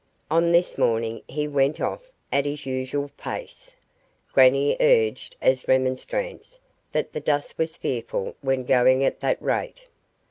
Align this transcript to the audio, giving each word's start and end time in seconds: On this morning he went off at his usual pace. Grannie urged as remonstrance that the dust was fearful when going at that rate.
On 0.31 0.51
this 0.51 0.79
morning 0.79 1.21
he 1.27 1.47
went 1.47 1.79
off 1.79 2.11
at 2.31 2.45
his 2.45 2.65
usual 2.65 3.11
pace. 3.17 3.75
Grannie 4.33 4.75
urged 4.79 5.35
as 5.43 5.67
remonstrance 5.67 6.59
that 6.91 7.13
the 7.13 7.19
dust 7.19 7.59
was 7.59 7.77
fearful 7.77 8.35
when 8.41 8.63
going 8.63 9.03
at 9.03 9.19
that 9.19 9.39
rate. 9.39 9.89